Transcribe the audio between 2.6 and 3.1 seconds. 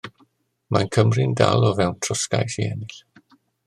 i ennill.